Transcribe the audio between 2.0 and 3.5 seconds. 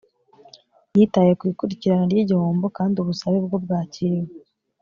ry’igihombo kandi ubusabe